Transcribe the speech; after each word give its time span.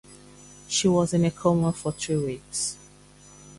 She 0.67 0.87
was 0.87 1.13
in 1.13 1.23
a 1.25 1.29
coma 1.29 1.71
for 1.71 1.91
three 1.91 2.15
weeks. 2.17 2.75